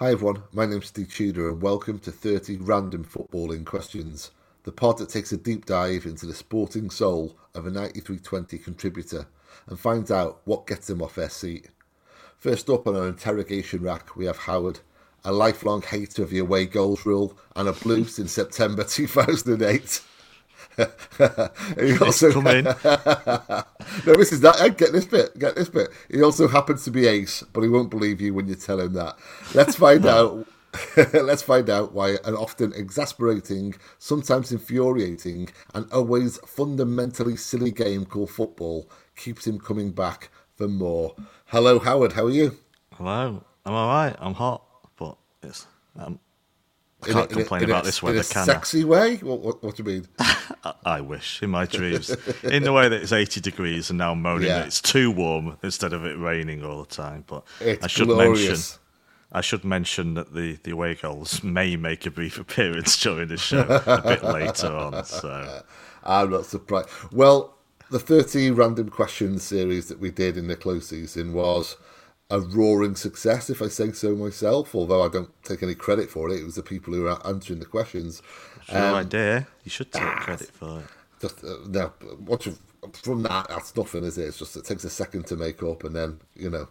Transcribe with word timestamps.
Hi 0.00 0.12
everyone, 0.12 0.44
my 0.52 0.64
name's 0.64 0.86
Ste 0.86 1.10
Tudor 1.10 1.48
and 1.48 1.60
welcome 1.60 1.98
to 1.98 2.12
30 2.12 2.58
Random 2.58 3.04
Footballing 3.04 3.66
Questions, 3.66 4.30
the 4.62 4.70
pod 4.70 4.98
that 4.98 5.08
takes 5.08 5.32
a 5.32 5.36
deep 5.36 5.66
dive 5.66 6.06
into 6.06 6.24
the 6.24 6.34
sporting 6.34 6.88
soul 6.88 7.36
of 7.52 7.66
a 7.66 7.70
9320 7.70 8.58
contributor 8.58 9.26
and 9.66 9.76
finds 9.76 10.12
out 10.12 10.40
what 10.44 10.68
gets 10.68 10.86
them 10.86 11.02
off 11.02 11.16
their 11.16 11.28
seat. 11.28 11.70
First 12.38 12.70
up 12.70 12.86
on 12.86 12.94
our 12.94 13.08
interrogation 13.08 13.82
rack, 13.82 14.14
we 14.14 14.26
have 14.26 14.36
Howard, 14.36 14.78
a 15.24 15.32
lifelong 15.32 15.82
hater 15.82 16.22
of 16.22 16.30
the 16.30 16.38
away 16.38 16.66
goals 16.66 17.04
rule 17.04 17.36
and 17.56 17.68
a 17.68 17.72
blue 17.72 18.04
since 18.04 18.30
September 18.30 18.84
2008. 18.88 20.00
He 21.80 21.98
also 21.98 22.32
come 22.32 22.46
in. 22.46 22.64
no, 24.06 24.14
this 24.14 24.32
is 24.32 24.40
that. 24.40 24.76
Get 24.76 24.92
this 24.92 25.04
bit. 25.04 25.38
Get 25.38 25.56
this 25.56 25.68
bit. 25.68 25.88
He 26.10 26.22
also 26.22 26.48
happens 26.48 26.84
to 26.84 26.90
be 26.90 27.06
ace, 27.06 27.42
but 27.52 27.62
he 27.62 27.68
won't 27.68 27.90
believe 27.90 28.20
you 28.20 28.34
when 28.34 28.48
you 28.48 28.54
tell 28.54 28.80
him 28.80 28.92
that. 28.94 29.16
Let's 29.54 29.76
find 29.76 30.06
out. 30.06 30.46
Let's 31.14 31.42
find 31.42 31.70
out 31.70 31.92
why 31.92 32.18
an 32.24 32.34
often 32.34 32.74
exasperating, 32.74 33.74
sometimes 33.98 34.52
infuriating, 34.52 35.48
and 35.74 35.90
always 35.92 36.38
fundamentally 36.46 37.36
silly 37.36 37.70
game 37.70 38.04
called 38.04 38.30
football 38.30 38.88
keeps 39.16 39.46
him 39.46 39.58
coming 39.58 39.92
back 39.92 40.30
for 40.56 40.68
more. 40.68 41.14
Hello, 41.46 41.78
Howard. 41.78 42.12
How 42.12 42.26
are 42.26 42.30
you? 42.30 42.56
Hello. 42.94 43.42
I'm 43.64 43.74
all 43.74 43.88
right. 43.88 44.14
I'm 44.18 44.34
hot, 44.34 44.62
but 44.96 45.16
it's 45.42 45.66
um, 45.98 46.20
I 47.02 47.12
can't 47.12 47.30
complain 47.30 47.64
about 47.64 47.84
this 47.84 48.02
weather, 48.02 48.16
in 48.16 48.22
a 48.22 48.24
can 48.24 48.44
sexy 48.44 48.82
I? 48.82 48.86
way? 48.86 49.16
What, 49.18 49.40
what, 49.40 49.62
what, 49.62 49.76
do 49.76 49.84
you 49.84 49.88
mean? 49.88 50.08
I, 50.84 51.00
wish, 51.00 51.42
in 51.42 51.50
my 51.50 51.64
dreams. 51.64 52.10
in 52.42 52.64
the 52.64 52.72
way 52.72 52.88
that 52.88 53.00
it's 53.00 53.12
80 53.12 53.40
degrees 53.40 53.90
and 53.90 53.98
now 53.98 54.12
I'm 54.12 54.22
moaning 54.22 54.48
yeah. 54.48 54.58
that 54.58 54.66
it's 54.66 54.80
too 54.80 55.10
warm 55.10 55.56
instead 55.62 55.92
of 55.92 56.04
it 56.04 56.18
raining 56.18 56.64
all 56.64 56.80
the 56.80 56.88
time. 56.88 57.24
But 57.26 57.44
it's 57.60 57.84
I 57.84 57.86
should 57.86 58.08
glorious. 58.08 58.48
mention 58.48 58.78
I 59.30 59.42
should 59.42 59.64
mention 59.64 60.14
that 60.14 60.34
the, 60.34 60.58
the 60.62 60.70
away 60.70 60.94
goals 60.94 61.42
may 61.42 61.76
make 61.76 62.06
a 62.06 62.10
brief 62.10 62.38
appearance 62.38 63.00
during 63.00 63.28
the 63.28 63.36
show 63.36 63.60
a 63.86 64.02
bit 64.02 64.24
later 64.24 64.74
on. 64.74 65.04
So 65.04 65.62
I'm 66.04 66.30
not 66.30 66.46
surprised. 66.46 66.88
Well, 67.12 67.54
the 67.90 67.98
30 67.98 68.50
random 68.52 68.88
questions 68.88 69.42
series 69.42 69.88
that 69.88 69.98
we 69.98 70.10
did 70.10 70.36
in 70.36 70.46
the 70.46 70.56
close 70.56 70.88
season 70.88 71.32
was 71.32 71.76
a 72.30 72.40
roaring 72.40 72.94
success, 72.94 73.48
if 73.48 73.62
I 73.62 73.68
say 73.68 73.92
so 73.92 74.14
myself. 74.14 74.74
Although 74.74 75.02
I 75.02 75.08
don't 75.08 75.30
take 75.44 75.62
any 75.62 75.74
credit 75.74 76.10
for 76.10 76.30
it, 76.30 76.40
it 76.40 76.44
was 76.44 76.56
the 76.56 76.62
people 76.62 76.92
who 76.92 77.02
were 77.02 77.26
answering 77.26 77.60
the 77.60 77.66
questions. 77.66 78.22
It's 78.62 78.74
um, 78.74 78.94
idea. 78.94 79.46
You 79.64 79.70
should 79.70 79.92
take 79.92 80.02
ah, 80.02 80.20
credit 80.20 80.50
for 80.50 80.80
it. 80.80 80.86
Just 81.20 81.42
uh, 81.42 81.56
now, 81.66 81.92
what 82.24 82.46
you, 82.46 82.56
from 82.92 83.22
that, 83.22 83.48
that's 83.48 83.74
nothing, 83.76 84.04
is 84.04 84.18
it? 84.18 84.26
It's 84.28 84.38
just 84.38 84.56
it 84.56 84.64
takes 84.64 84.84
a 84.84 84.90
second 84.90 85.26
to 85.26 85.36
make 85.36 85.62
up, 85.62 85.84
and 85.84 85.96
then 85.96 86.20
you 86.36 86.50
know, 86.50 86.68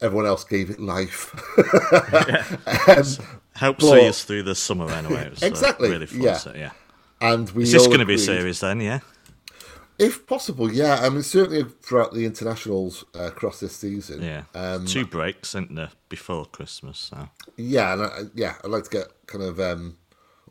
everyone 0.00 0.26
else 0.26 0.44
gave 0.44 0.70
it 0.70 0.80
life. 0.80 1.34
um, 2.88 3.26
Helps 3.54 3.84
but, 3.84 4.00
see 4.00 4.08
us 4.08 4.24
through 4.24 4.42
the 4.42 4.54
summer 4.54 4.90
anyway. 4.90 5.30
Was, 5.30 5.42
exactly. 5.42 5.88
Uh, 5.88 5.92
really 5.92 6.06
fun, 6.06 6.22
yeah. 6.22 6.36
So, 6.36 6.52
yeah. 6.54 6.70
And 7.20 7.50
we 7.50 7.62
is 7.62 7.72
this 7.72 7.86
going 7.86 8.00
to 8.00 8.06
be 8.06 8.14
a 8.14 8.18
series 8.18 8.60
then? 8.60 8.80
Yeah. 8.80 9.00
If 9.98 10.26
possible, 10.26 10.70
yeah. 10.70 11.00
I 11.02 11.08
mean, 11.08 11.22
certainly 11.22 11.64
throughout 11.82 12.12
the 12.12 12.26
internationals 12.26 13.04
uh, 13.14 13.24
across 13.24 13.60
this 13.60 13.74
season. 13.76 14.22
Yeah. 14.22 14.42
Um, 14.54 14.86
Two 14.86 15.06
breaks, 15.06 15.50
isn't 15.50 15.74
there, 15.74 15.90
before 16.08 16.44
Christmas? 16.46 16.98
So. 16.98 17.28
Yeah, 17.56 17.94
and 17.94 18.02
I, 18.02 18.18
yeah, 18.34 18.54
I'd 18.62 18.70
like 18.70 18.84
to 18.84 18.90
get 18.90 19.06
kind 19.26 19.42
of 19.42 19.58
um, 19.58 19.96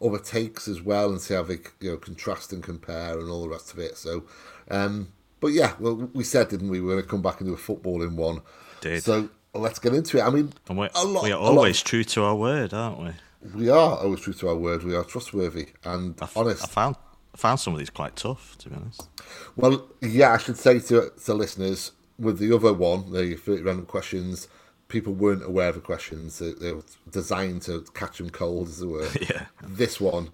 other 0.01 0.19
takes 0.19 0.67
as 0.67 0.81
well 0.81 1.11
and 1.11 1.21
see 1.21 1.33
how 1.33 1.43
they 1.43 1.59
you 1.79 1.91
know 1.91 1.97
contrast 1.97 2.53
and 2.53 2.63
compare 2.63 3.19
and 3.19 3.29
all 3.29 3.43
the 3.43 3.49
rest 3.49 3.71
of 3.71 3.79
it. 3.79 3.97
So, 3.97 4.23
um, 4.71 5.09
but 5.39 5.47
yeah, 5.47 5.73
well, 5.79 6.09
we 6.13 6.23
said, 6.23 6.49
didn't 6.49 6.69
we? 6.69 6.81
We 6.81 6.87
are 6.87 6.95
going 6.95 7.03
to 7.03 7.09
come 7.09 7.21
back 7.21 7.39
and 7.39 7.47
do 7.47 7.53
a 7.53 7.57
football 7.57 8.01
in 8.01 8.15
one. 8.15 8.41
Did. 8.81 9.03
So 9.03 9.29
let's 9.53 9.79
get 9.79 9.93
into 9.93 10.17
it. 10.17 10.23
I 10.23 10.29
mean, 10.29 10.53
we're, 10.69 10.89
we 11.23 11.31
are 11.31 11.39
always 11.39 11.81
true 11.81 12.03
to 12.03 12.23
our 12.23 12.35
word, 12.35 12.73
aren't 12.73 12.99
we? 12.99 13.11
We 13.53 13.69
are 13.69 13.97
always 13.97 14.21
true 14.21 14.33
to 14.33 14.49
our 14.49 14.55
word. 14.55 14.83
We 14.83 14.95
are 14.95 15.03
trustworthy 15.03 15.67
and 15.83 16.15
I 16.19 16.25
f- 16.25 16.35
honest. 16.37 16.63
I 16.63 16.67
found 16.67 16.95
I 17.35 17.37
found 17.37 17.59
some 17.59 17.73
of 17.73 17.79
these 17.79 17.89
quite 17.89 18.15
tough, 18.15 18.57
to 18.59 18.69
be 18.69 18.77
honest. 18.77 19.09
Well, 19.57 19.89
yeah, 19.99 20.31
I 20.31 20.37
should 20.37 20.57
say 20.57 20.79
to, 20.79 21.11
to 21.25 21.33
listeners, 21.33 21.91
with 22.17 22.39
the 22.39 22.55
other 22.55 22.71
one, 22.71 23.11
the 23.11 23.35
30 23.35 23.61
random 23.61 23.85
questions, 23.85 24.47
people 24.87 25.11
weren't 25.11 25.43
aware 25.43 25.67
of 25.67 25.75
the 25.75 25.81
questions. 25.81 26.39
They, 26.39 26.53
they 26.53 26.71
were 26.71 26.85
designed 27.11 27.63
to 27.63 27.83
catch 27.93 28.19
them 28.19 28.29
cold, 28.29 28.69
as 28.69 28.81
it 28.81 28.87
were. 28.87 29.09
yeah. 29.19 29.47
This 29.61 29.99
one, 29.99 30.29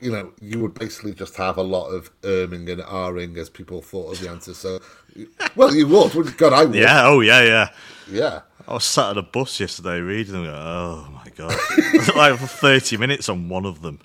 you 0.00 0.12
know, 0.12 0.32
you 0.40 0.60
would 0.60 0.74
basically 0.74 1.12
just 1.12 1.34
have 1.38 1.56
a 1.56 1.62
lot 1.62 1.88
of 1.88 2.08
erming 2.22 2.70
and 2.70 2.82
ahring 2.82 3.36
as 3.36 3.50
people 3.50 3.82
thought 3.82 4.12
of 4.12 4.20
the 4.20 4.30
answer. 4.30 4.54
So, 4.54 4.78
well, 5.56 5.74
you 5.74 5.88
would. 5.88 6.36
God, 6.36 6.52
I 6.52 6.66
would. 6.66 6.76
Yeah, 6.76 7.04
oh, 7.04 7.18
yeah, 7.18 7.42
yeah. 7.42 7.70
Yeah. 8.08 8.40
I 8.68 8.74
was 8.74 8.84
sat 8.84 9.10
at 9.10 9.18
a 9.18 9.22
bus 9.22 9.58
yesterday 9.58 9.98
reading 9.98 10.34
them. 10.34 10.54
oh, 10.54 11.08
my 11.12 11.28
God. 11.34 11.50
like 12.16 12.38
for 12.38 12.46
30 12.46 12.96
minutes 12.96 13.28
on 13.28 13.48
one 13.48 13.66
of 13.66 13.82
them. 13.82 13.98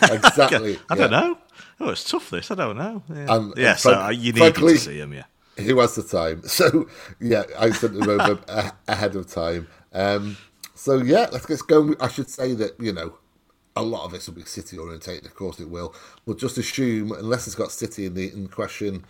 Exactly. 0.00 0.78
I 0.88 0.94
don't 0.94 1.10
know. 1.10 1.38
Oh, 1.82 1.90
it's 1.90 2.08
tough. 2.08 2.30
This 2.30 2.50
I 2.50 2.54
don't 2.54 2.76
know. 2.76 3.02
Yeah, 3.12 3.34
and, 3.34 3.54
yeah 3.56 3.74
so 3.74 3.92
frank, 3.92 4.20
you 4.20 4.32
need 4.32 4.38
frankly, 4.38 4.74
to 4.74 4.78
see 4.78 4.98
him. 4.98 5.12
Yeah, 5.12 5.24
who 5.56 5.80
has 5.80 5.96
the 5.96 6.04
time? 6.04 6.42
So 6.46 6.88
yeah, 7.20 7.42
I 7.58 7.70
sent 7.70 7.96
him 7.96 8.08
over 8.08 8.40
ahead 8.88 9.16
of 9.16 9.26
time. 9.26 9.66
Um, 9.92 10.36
so 10.76 10.98
yeah, 10.98 11.26
let's 11.32 11.44
get 11.44 11.60
going. 11.66 11.96
I 12.00 12.08
should 12.08 12.30
say 12.30 12.54
that 12.54 12.78
you 12.78 12.92
know 12.92 13.18
a 13.74 13.82
lot 13.82 14.04
of 14.04 14.12
this 14.12 14.28
will 14.28 14.34
be 14.34 14.44
City 14.44 14.78
orientated. 14.78 15.26
Of 15.26 15.34
course, 15.34 15.58
it 15.58 15.68
will. 15.68 15.92
But 16.24 16.38
just 16.38 16.56
assume, 16.56 17.10
unless 17.10 17.48
it's 17.48 17.56
got 17.56 17.72
City 17.72 18.06
in 18.06 18.14
the 18.14 18.32
in 18.32 18.46
question, 18.46 19.04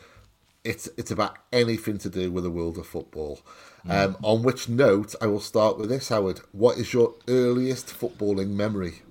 it's 0.65 0.89
it's 0.97 1.11
about 1.11 1.37
anything 1.53 1.99
to 1.99 2.09
do 2.09 2.33
with 2.33 2.45
the 2.45 2.51
world 2.51 2.79
of 2.79 2.87
football. 2.87 3.41
Mm. 3.87 4.07
Um, 4.07 4.17
on 4.23 4.43
which 4.43 4.67
note, 4.67 5.15
I 5.21 5.27
will 5.27 5.41
start 5.41 5.77
with 5.77 5.91
this, 5.91 6.09
Howard. 6.09 6.41
What 6.53 6.79
is 6.79 6.95
your 6.95 7.17
earliest 7.29 7.89
footballing 7.89 8.51
memory? 8.51 9.03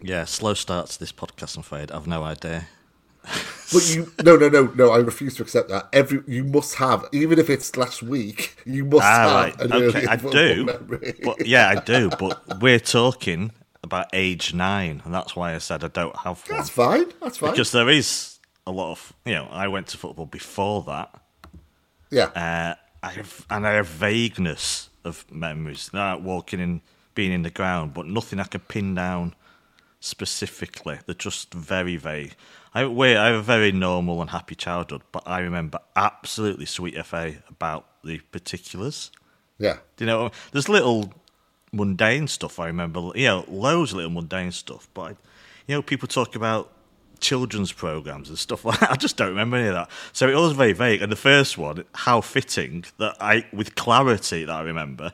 Yeah, 0.00 0.24
slow 0.24 0.54
start 0.54 0.88
to 0.90 1.00
this 1.00 1.12
podcast. 1.12 1.56
I'm 1.56 1.60
afraid 1.60 1.90
I've 1.90 2.06
no 2.06 2.22
idea. 2.22 2.68
But 3.72 3.94
you, 3.94 4.12
no, 4.22 4.36
no, 4.36 4.48
no, 4.48 4.64
no. 4.74 4.90
I 4.90 4.98
refuse 4.98 5.34
to 5.36 5.42
accept 5.42 5.68
that. 5.70 5.88
Every 5.92 6.22
you 6.26 6.44
must 6.44 6.74
have, 6.74 7.06
even 7.12 7.38
if 7.38 7.48
it's 7.48 7.76
last 7.76 8.02
week, 8.02 8.56
you 8.66 8.84
must 8.84 9.02
ah, 9.02 9.52
have. 9.58 9.70
Right. 9.70 9.82
okay, 9.82 10.06
I 10.06 10.16
do. 10.16 10.64
Memory. 10.66 11.14
But 11.24 11.46
yeah, 11.46 11.68
I 11.68 11.80
do. 11.80 12.10
But 12.10 12.60
we're 12.60 12.80
talking 12.80 13.52
about 13.82 14.08
age 14.12 14.52
nine, 14.52 15.00
and 15.04 15.14
that's 15.14 15.34
why 15.34 15.54
I 15.54 15.58
said 15.58 15.84
I 15.84 15.88
don't 15.88 16.16
have 16.16 16.46
one. 16.48 16.58
That's 16.58 16.68
fine. 16.68 17.06
That's 17.22 17.38
fine. 17.38 17.52
Because 17.52 17.72
there 17.72 17.88
is 17.88 18.38
a 18.66 18.70
lot 18.70 18.92
of 18.92 19.12
you 19.24 19.34
know. 19.34 19.48
I 19.50 19.68
went 19.68 19.86
to 19.88 19.96
football 19.96 20.26
before 20.26 20.82
that. 20.82 21.14
Yeah. 22.10 22.26
Uh, 22.26 22.74
I 23.02 23.10
have, 23.12 23.46
and 23.48 23.66
I 23.66 23.72
have 23.72 23.88
vagueness 23.88 24.90
of 25.04 25.24
memories. 25.32 25.90
Like 25.92 26.20
walking 26.20 26.60
in, 26.60 26.82
being 27.14 27.32
in 27.32 27.42
the 27.42 27.50
ground, 27.50 27.94
but 27.94 28.06
nothing 28.06 28.38
I 28.38 28.44
can 28.44 28.60
pin 28.60 28.94
down 28.94 29.34
specifically. 30.02 30.98
They're 31.06 31.14
just 31.14 31.54
very 31.54 31.96
vague. 31.96 32.34
I, 32.74 32.84
wait, 32.86 33.16
I 33.16 33.28
have 33.28 33.36
a 33.36 33.42
very 33.42 33.70
normal 33.70 34.20
and 34.20 34.30
happy 34.30 34.54
childhood, 34.54 35.02
but 35.12 35.22
I 35.26 35.40
remember 35.40 35.78
absolutely 35.94 36.66
sweet 36.66 36.94
FA 37.06 37.34
about 37.48 37.86
the 38.02 38.18
particulars. 38.32 39.10
Yeah. 39.58 39.78
Do 39.96 40.04
you 40.04 40.06
know, 40.06 40.30
there's 40.50 40.68
little 40.68 41.12
mundane 41.72 42.26
stuff 42.26 42.58
I 42.58 42.66
remember, 42.66 43.10
you 43.14 43.26
know, 43.26 43.44
loads 43.48 43.92
of 43.92 43.98
little 43.98 44.10
mundane 44.10 44.52
stuff, 44.52 44.88
but, 44.92 45.02
I, 45.02 45.08
you 45.66 45.76
know, 45.76 45.82
people 45.82 46.08
talk 46.08 46.34
about 46.34 46.72
children's 47.20 47.70
programs 47.70 48.28
and 48.28 48.38
stuff 48.38 48.64
like 48.64 48.80
that. 48.80 48.90
I 48.90 48.96
just 48.96 49.16
don't 49.16 49.28
remember 49.28 49.56
any 49.56 49.68
of 49.68 49.74
that. 49.74 49.90
So 50.12 50.28
it 50.28 50.34
was 50.34 50.52
very 50.52 50.72
vague. 50.72 51.00
And 51.00 51.12
the 51.12 51.16
first 51.16 51.56
one, 51.56 51.84
how 51.94 52.20
fitting 52.20 52.84
that 52.98 53.16
I, 53.20 53.46
with 53.52 53.76
clarity 53.76 54.44
that 54.44 54.52
I 54.52 54.62
remember, 54.62 55.12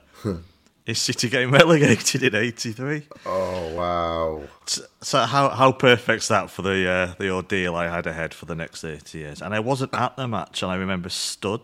is 0.88 0.98
City 0.98 1.28
getting 1.28 1.50
relegated 1.50 2.22
in 2.34 2.34
'83. 2.34 3.06
Oh 3.26 3.74
wow! 3.74 4.42
So 4.66 5.18
how 5.20 5.50
how 5.50 5.70
perfect's 5.70 6.28
that 6.28 6.50
for 6.50 6.62
the 6.62 6.88
uh, 6.88 7.14
the 7.18 7.30
ordeal 7.30 7.76
I 7.76 7.88
had 7.88 8.06
ahead 8.06 8.32
for 8.34 8.46
the 8.46 8.54
next 8.54 8.80
30 8.80 9.18
years? 9.18 9.42
And 9.42 9.54
I 9.54 9.60
wasn't 9.60 9.94
at 9.94 10.16
the 10.16 10.26
match, 10.26 10.62
and 10.62 10.72
I 10.72 10.76
remember 10.76 11.10
stood 11.10 11.60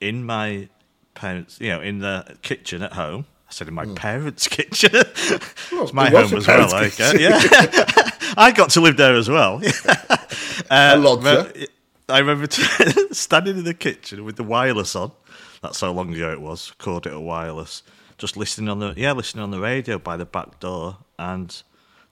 in 0.00 0.24
my 0.24 0.68
parents, 1.14 1.58
you 1.58 1.70
know, 1.70 1.80
in 1.80 2.00
the 2.00 2.36
kitchen 2.42 2.82
at 2.82 2.92
home. 2.92 3.24
I 3.48 3.52
said 3.52 3.68
in 3.68 3.74
my 3.74 3.86
mm. 3.86 3.96
parents' 3.96 4.46
kitchen. 4.48 4.92
Well, 5.72 5.90
my 5.94 6.10
home 6.10 6.34
as 6.34 6.46
well. 6.46 6.74
I 6.74 6.90
guess. 6.90 7.18
Yeah, 7.18 7.40
I 8.36 8.52
got 8.52 8.70
to 8.70 8.80
live 8.82 8.98
there 8.98 9.14
as 9.14 9.30
well. 9.30 9.62
uh, 10.70 11.44
I 12.08 12.18
remember 12.18 12.46
standing 13.12 13.56
in 13.56 13.64
the 13.64 13.74
kitchen 13.74 14.24
with 14.24 14.36
the 14.36 14.44
wireless 14.44 14.94
on 14.94 15.12
that's 15.62 15.80
how 15.80 15.90
long 15.90 16.14
ago 16.14 16.32
it 16.32 16.40
was. 16.40 16.72
Called 16.78 17.06
it 17.06 17.12
a 17.12 17.20
wireless. 17.20 17.82
Just 18.18 18.36
listening 18.36 18.68
on 18.68 18.78
the 18.78 18.94
yeah, 18.96 19.12
listening 19.12 19.42
on 19.42 19.50
the 19.50 19.60
radio 19.60 19.98
by 19.98 20.16
the 20.16 20.24
back 20.24 20.58
door, 20.60 20.98
and 21.18 21.62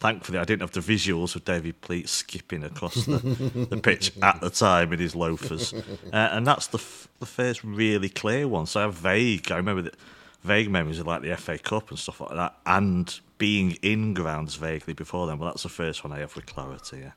thankfully 0.01 0.39
I 0.39 0.45
didn't 0.45 0.61
have 0.61 0.73
the 0.73 0.81
visuals 0.81 1.35
of 1.35 1.45
David 1.45 1.81
Pleat 1.81 2.09
skipping 2.09 2.63
across 2.63 3.07
the, 3.07 3.19
the 3.71 3.79
pitch 3.79 4.13
at 4.23 4.41
the 4.41 4.51
time 4.51 4.93
in 4.93 4.99
his 4.99 5.17
loafers, 5.17 5.73
uh, 5.73 5.83
and 6.13 6.47
that's 6.47 6.67
the 6.67 6.79
f- 6.79 7.09
the 7.21 7.27
first 7.27 7.65
really 7.65 8.11
clear 8.11 8.47
one. 8.47 8.67
So 8.67 8.81
I 8.81 8.83
have 8.83 8.95
vague. 8.95 9.51
I 9.51 9.57
remember 9.57 9.83
that 9.83 9.97
vague 10.43 10.71
memories 10.71 10.99
of 10.99 11.07
like 11.07 11.23
the 11.23 11.35
FA 11.37 11.59
Cup 11.59 11.89
and 11.89 11.99
stuff 11.99 12.21
like 12.21 12.33
that, 12.33 12.55
and 12.67 13.19
being 13.39 13.73
in 13.83 14.15
grounds 14.15 14.57
vaguely 14.57 14.93
before 14.93 15.27
then. 15.27 15.39
But 15.39 15.47
that's 15.47 15.63
the 15.63 15.69
first 15.71 16.05
one 16.05 16.13
I 16.13 16.21
have 16.21 16.37
with 16.37 16.47
clarity. 16.47 16.99
Yeah. 16.99 17.13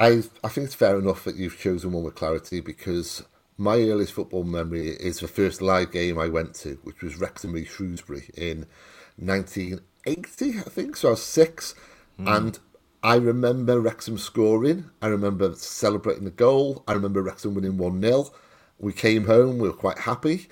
I 0.00 0.22
I 0.42 0.48
think 0.48 0.66
it's 0.66 0.74
fair 0.74 0.98
enough 0.98 1.24
that 1.24 1.36
you've 1.36 1.58
chosen 1.58 1.92
one 1.92 2.02
with 2.02 2.16
clarity 2.16 2.60
because 2.60 3.22
my 3.62 3.76
earliest 3.76 4.12
football 4.12 4.42
memory 4.42 4.88
is 4.88 5.20
the 5.20 5.28
first 5.28 5.62
live 5.62 5.92
game 5.92 6.18
I 6.18 6.26
went 6.26 6.54
to, 6.56 6.78
which 6.82 7.00
was 7.00 7.16
Wrexham 7.16 7.52
v 7.52 7.64
Shrewsbury 7.64 8.28
in 8.36 8.66
1980, 9.16 10.58
I 10.58 10.62
think. 10.62 10.96
So 10.96 11.08
I 11.08 11.10
was 11.12 11.22
six, 11.22 11.74
hmm. 12.16 12.26
and 12.26 12.58
I 13.04 13.14
remember 13.16 13.80
Wrexham 13.80 14.18
scoring. 14.18 14.90
I 15.00 15.06
remember 15.06 15.54
celebrating 15.54 16.24
the 16.24 16.30
goal. 16.30 16.82
I 16.88 16.92
remember 16.92 17.22
Wrexham 17.22 17.54
winning 17.54 17.78
1 17.78 18.00
0. 18.00 18.30
We 18.80 18.92
came 18.92 19.26
home, 19.26 19.58
we 19.58 19.68
were 19.68 19.74
quite 19.74 19.98
happy. 19.98 20.48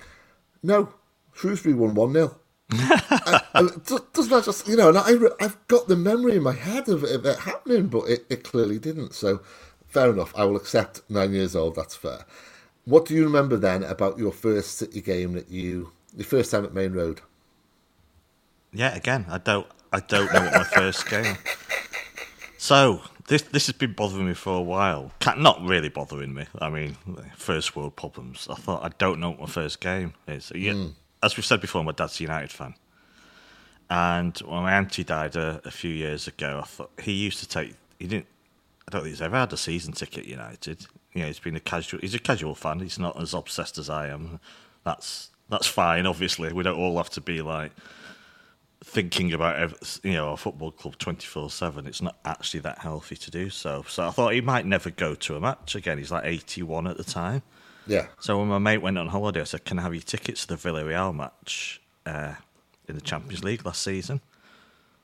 No, 0.63 0.93
Shrewsbury 1.33 1.75
won 1.75 1.93
1 1.95 2.13
0. 2.13 2.37
doesn't 2.69 4.29
that 4.29 4.43
just, 4.45 4.69
you 4.69 4.77
know, 4.77 4.87
and 4.87 4.97
I, 4.97 5.11
I've 5.43 5.67
got 5.67 5.89
the 5.89 5.97
memory 5.97 6.37
in 6.37 6.43
my 6.43 6.53
head 6.53 6.87
of 6.87 7.03
it, 7.03 7.13
of 7.13 7.25
it 7.25 7.39
happening, 7.39 7.87
but 7.87 8.05
it, 8.05 8.25
it 8.29 8.45
clearly 8.45 8.79
didn't. 8.79 9.13
So 9.13 9.41
fair 9.85 10.11
enough. 10.11 10.33
I 10.37 10.45
will 10.45 10.55
accept 10.55 11.01
nine 11.09 11.33
years 11.33 11.57
old, 11.57 11.75
that's 11.75 11.95
fair. 11.95 12.25
What 12.85 13.05
do 13.05 13.13
you 13.13 13.23
remember 13.23 13.57
then 13.57 13.83
about 13.83 14.17
your 14.17 14.31
first 14.31 14.77
City 14.77 15.01
game 15.01 15.33
that 15.33 15.49
you, 15.49 15.91
your 16.15 16.25
first 16.25 16.51
time 16.51 16.65
at 16.65 16.73
Maine 16.73 16.93
Road? 16.93 17.21
Yeah, 18.73 18.95
again, 18.95 19.25
I 19.29 19.37
don't, 19.37 19.67
I 19.93 19.99
don't 19.99 20.31
know 20.33 20.41
what 20.41 20.53
my 20.53 20.63
first 20.63 21.09
game. 21.09 21.37
So 22.61 23.01
this 23.25 23.41
this 23.41 23.65
has 23.65 23.75
been 23.75 23.93
bothering 23.93 24.27
me 24.27 24.35
for 24.35 24.55
a 24.55 24.61
while. 24.61 25.11
Not 25.35 25.65
really 25.65 25.89
bothering 25.89 26.31
me. 26.31 26.45
I 26.59 26.69
mean, 26.69 26.95
first 27.35 27.75
world 27.75 27.95
problems. 27.95 28.47
I 28.47 28.53
thought 28.53 28.83
I 28.83 28.89
don't 28.99 29.19
know 29.19 29.31
what 29.31 29.39
my 29.39 29.45
first 29.47 29.79
game 29.79 30.13
is. 30.27 30.51
Yeah, 30.53 30.73
mm. 30.73 30.93
As 31.23 31.35
we've 31.35 31.45
said 31.45 31.59
before, 31.59 31.83
my 31.83 31.91
dad's 31.91 32.19
a 32.19 32.23
United 32.23 32.51
fan, 32.51 32.75
and 33.89 34.37
when 34.39 34.61
my 34.61 34.73
auntie 34.73 35.03
died 35.03 35.35
a, 35.35 35.59
a, 35.65 35.71
few 35.71 35.91
years 35.91 36.27
ago, 36.27 36.59
I 36.61 36.67
thought 36.67 36.91
he 37.01 37.13
used 37.13 37.39
to 37.39 37.47
take. 37.47 37.73
He 37.97 38.05
didn't. 38.05 38.27
I 38.91 38.97
don't 38.97 39.03
think 39.03 39.13
he's 39.13 39.21
ever 39.21 39.37
had 39.37 39.53
a 39.53 39.57
season 39.57 39.93
ticket 39.93 40.25
United. 40.25 40.85
You 41.13 41.21
know, 41.21 41.27
he's 41.27 41.39
been 41.39 41.55
a 41.55 41.61
casual. 41.61 42.01
He's 42.01 42.13
a 42.13 42.19
casual 42.19 42.55
fan. 42.55 42.79
He's 42.79 42.99
not 42.99 43.19
as 43.21 43.33
obsessed 43.33 43.77
as 43.77 43.89
I 43.89 44.07
am. 44.07 44.41
That's 44.83 45.29
that's 45.49 45.67
fine. 45.67 46.05
Obviously, 46.05 46.51
we 46.51 46.63
don't 46.63 46.77
all 46.77 46.97
have 46.97 47.09
to 47.11 47.21
be 47.21 47.41
like 47.41 47.71
thinking 48.83 49.31
about 49.31 49.99
you 50.03 50.13
know 50.13 50.33
a 50.33 50.37
football 50.37 50.71
club 50.71 50.97
24/7 50.97 51.85
it's 51.85 52.01
not 52.01 52.17
actually 52.25 52.61
that 52.61 52.79
healthy 52.79 53.15
to 53.15 53.29
do 53.29 53.47
so 53.47 53.85
so 53.87 54.07
I 54.07 54.09
thought 54.09 54.33
he 54.33 54.41
might 54.41 54.65
never 54.65 54.89
go 54.89 55.13
to 55.13 55.35
a 55.35 55.39
match 55.39 55.75
again 55.75 55.99
he's 55.99 56.11
like 56.11 56.25
81 56.25 56.87
at 56.87 56.97
the 56.97 57.03
time 57.03 57.43
yeah 57.85 58.07
so 58.19 58.39
when 58.39 58.47
my 58.47 58.57
mate 58.57 58.79
went 58.79 58.97
on 58.97 59.05
holiday 59.05 59.41
I 59.41 59.43
said 59.43 59.65
can 59.65 59.77
I 59.77 59.83
have 59.83 59.93
your 59.93 60.01
tickets 60.01 60.47
to 60.47 60.55
the 60.55 60.55
Villarreal 60.55 61.15
match 61.15 61.79
uh, 62.07 62.33
in 62.87 62.95
the 62.95 63.01
Champions 63.01 63.43
League 63.43 63.63
last 63.67 63.83
season 63.83 64.19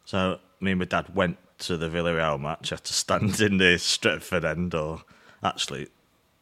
so 0.05 0.39
me 0.59 0.71
and 0.71 0.79
my 0.79 0.85
dad 0.85 1.13
went 1.13 1.37
to 1.59 1.77
the 1.77 1.89
Villarreal 1.89 2.39
match 2.39 2.71
I 2.71 2.75
had 2.75 2.83
to 2.85 2.93
stand 2.93 3.39
in 3.41 3.57
the 3.57 3.77
Stretford 3.77 4.43
end 4.43 4.73
or 4.75 5.01
actually 5.43 5.87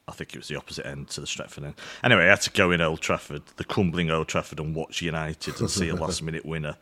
I 0.07 0.11
think 0.11 0.33
it 0.35 0.37
was 0.37 0.47
the 0.47 0.55
opposite 0.55 0.85
end 0.85 1.09
to 1.09 1.21
the 1.21 1.27
Stretford 1.27 1.65
end 1.65 1.75
anyway 2.03 2.25
I 2.25 2.29
had 2.29 2.41
to 2.41 2.51
go 2.51 2.71
in 2.71 2.81
Old 2.81 3.01
Trafford 3.01 3.43
the 3.57 3.63
crumbling 3.63 4.09
Old 4.09 4.27
Trafford 4.27 4.59
and 4.59 4.75
watch 4.75 5.01
United 5.01 5.59
and 5.59 5.69
see 5.69 5.89
a 5.89 5.95
last 6.03 6.21
minute 6.21 6.45
winner 6.45 6.77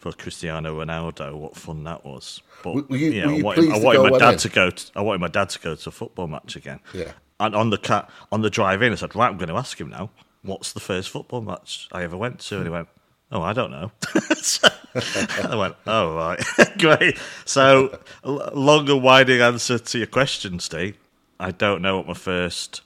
for 0.00 0.12
Cristiano 0.12 0.82
Ronaldo. 0.82 1.34
What 1.34 1.54
fun 1.56 1.84
that 1.84 2.04
was! 2.04 2.40
But 2.64 2.88
were 2.90 2.96
you, 2.96 3.10
you 3.10 3.22
I 3.22 3.42
wanted, 3.42 3.70
I 3.70 3.78
wanted 3.78 4.10
my 4.10 4.18
dad 4.18 4.32
in? 4.32 4.38
to 4.38 4.48
go. 4.48 4.70
To, 4.70 4.90
I 4.96 5.02
wanted 5.02 5.20
my 5.20 5.28
dad 5.28 5.50
to 5.50 5.58
go 5.60 5.74
to 5.74 5.88
a 5.88 5.92
football 5.92 6.26
match 6.26 6.56
again. 6.56 6.80
Yeah. 6.94 7.12
And 7.38 7.54
on 7.54 7.70
the 7.70 7.78
cat 7.78 8.10
on 8.32 8.40
the 8.40 8.50
drive 8.50 8.82
in, 8.82 8.92
I 8.92 8.96
said, 8.96 9.14
"Right, 9.14 9.28
I'm 9.28 9.36
going 9.36 9.50
to 9.50 9.56
ask 9.56 9.78
him 9.78 9.90
now. 9.90 10.10
What's 10.42 10.72
the 10.72 10.80
first 10.80 11.10
football 11.10 11.42
match 11.42 11.86
I 11.92 12.02
ever 12.02 12.16
went 12.16 12.40
to?" 12.40 12.56
And 12.56 12.64
he 12.64 12.70
went, 12.70 12.88
"Oh, 13.30 13.42
I 13.42 13.52
don't 13.52 13.70
know." 13.70 13.92
so, 14.36 14.68
I 15.44 15.56
went, 15.56 15.76
"Oh, 15.86 16.14
right, 16.16 16.40
great." 16.78 17.18
So, 17.44 17.98
long 18.24 18.88
and 18.90 19.02
winding 19.02 19.40
answer 19.40 19.78
to 19.78 19.98
your 19.98 20.06
question, 20.06 20.58
Ste. 20.58 20.94
I 21.38 21.50
don't 21.52 21.80
know 21.82 21.96
what 21.98 22.06
my 22.06 22.14
first 22.14 22.82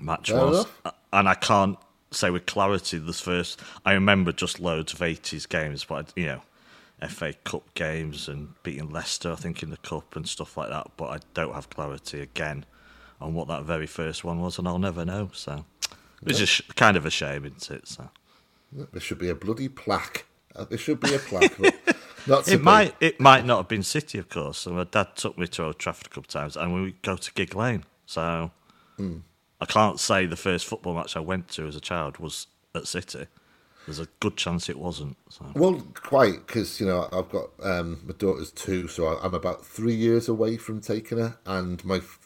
match 0.00 0.30
Fair 0.30 0.38
was, 0.38 0.66
enough. 0.84 0.94
and 1.12 1.28
I 1.28 1.34
can't 1.34 1.78
say 2.10 2.30
with 2.30 2.46
clarity 2.46 2.98
this 2.98 3.20
first. 3.20 3.60
I 3.84 3.92
remember 3.92 4.32
just 4.32 4.60
loads 4.60 4.92
of 4.92 5.02
eighties 5.02 5.46
games, 5.46 5.84
but 5.84 6.12
you 6.16 6.26
know, 6.26 6.42
FA 7.08 7.32
Cup 7.44 7.72
games 7.74 8.28
and 8.28 8.54
beating 8.62 8.90
Leicester, 8.90 9.32
I 9.32 9.36
think 9.36 9.62
in 9.62 9.70
the 9.70 9.76
cup 9.78 10.16
and 10.16 10.28
stuff 10.28 10.56
like 10.56 10.68
that. 10.70 10.88
But 10.96 11.06
I 11.06 11.18
don't 11.34 11.54
have 11.54 11.70
clarity 11.70 12.20
again 12.20 12.64
on 13.20 13.34
what 13.34 13.48
that 13.48 13.64
very 13.64 13.86
first 13.86 14.24
one 14.24 14.40
was, 14.40 14.58
and 14.58 14.66
I'll 14.68 14.78
never 14.78 15.04
know. 15.04 15.30
So 15.32 15.64
it's 16.26 16.38
just 16.38 16.74
kind 16.76 16.96
of 16.96 17.06
a 17.06 17.10
shame, 17.10 17.44
isn't 17.44 17.70
it? 17.70 17.88
So 17.88 18.10
there 18.72 19.00
should 19.00 19.18
be 19.18 19.28
a 19.28 19.34
bloody 19.34 19.68
plaque. 19.68 20.26
Uh, 20.56 20.64
there 20.64 20.78
should 20.78 21.00
be 21.00 21.14
a 21.14 21.18
plaque. 21.18 21.58
Not 22.26 22.48
it 22.48 22.62
might 22.62 22.94
it 23.00 23.20
might 23.20 23.44
not 23.44 23.58
have 23.58 23.68
been 23.68 23.82
City, 23.82 24.18
of 24.18 24.30
course. 24.30 24.58
So 24.58 24.70
my 24.70 24.84
dad 24.84 25.14
took 25.14 25.36
me 25.36 25.46
to 25.48 25.64
Old 25.64 25.78
Trafford 25.78 26.06
a 26.06 26.08
couple 26.08 26.22
of 26.22 26.28
times, 26.28 26.56
and 26.56 26.72
we 26.72 26.80
would 26.80 27.02
go 27.02 27.16
to 27.16 27.32
Gigg 27.34 27.54
Lane. 27.54 27.84
So 28.06 28.50
mm. 28.98 29.20
I 29.60 29.66
can't 29.66 30.00
say 30.00 30.26
the 30.26 30.36
first 30.36 30.64
football 30.64 30.94
match 30.94 31.16
I 31.16 31.20
went 31.20 31.48
to 31.48 31.66
as 31.66 31.76
a 31.76 31.80
child 31.80 32.18
was 32.18 32.46
at 32.74 32.86
City. 32.86 33.26
There's 33.86 33.98
a 33.98 34.08
good 34.20 34.36
chance 34.36 34.70
it 34.70 34.78
wasn't. 34.78 35.18
So. 35.28 35.44
Well, 35.54 35.82
quite 35.94 36.46
because 36.46 36.80
you 36.80 36.86
know 36.86 37.08
I've 37.12 37.28
got 37.28 37.50
um, 37.62 38.00
my 38.06 38.14
daughter's 38.16 38.50
two, 38.50 38.88
so 38.88 39.08
I'm 39.08 39.34
about 39.34 39.64
three 39.66 39.94
years 39.94 40.28
away 40.28 40.56
from 40.56 40.80
taking 40.80 41.18
her. 41.18 41.36
And 41.44 41.84
my 41.84 41.96
f- 41.96 42.18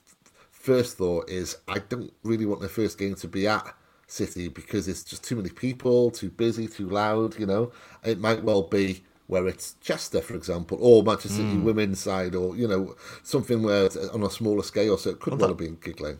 first 0.52 0.98
thought 0.98 1.28
is 1.28 1.56
I 1.66 1.80
don't 1.80 2.12
really 2.22 2.46
want 2.46 2.60
the 2.60 2.68
first 2.68 2.98
game 2.98 3.16
to 3.16 3.26
be 3.26 3.48
at 3.48 3.74
City 4.08 4.48
because 4.48 4.88
it's 4.88 5.04
just 5.04 5.22
too 5.22 5.36
many 5.36 5.50
people, 5.50 6.10
too 6.10 6.30
busy, 6.30 6.66
too 6.66 6.88
loud. 6.88 7.38
You 7.38 7.46
know, 7.46 7.72
it 8.04 8.18
might 8.18 8.42
well 8.42 8.62
be 8.62 9.04
where 9.26 9.46
it's 9.46 9.74
Chester, 9.80 10.20
for 10.20 10.34
example, 10.34 10.78
or 10.80 11.02
Manchester 11.02 11.28
City 11.28 11.56
mm. 11.56 11.62
women's 11.62 12.00
side, 12.00 12.34
or 12.34 12.56
you 12.56 12.66
know 12.66 12.96
something 13.22 13.62
where 13.62 13.88
on 14.12 14.22
a 14.22 14.30
smaller 14.30 14.62
scale. 14.62 14.98
So 14.98 15.10
it 15.10 15.20
could 15.20 15.32
well, 15.32 15.38
well 15.38 15.48
that, 15.54 15.62
have 15.62 15.70
been 15.70 15.78
Gigg 15.80 16.00
Lane 16.00 16.18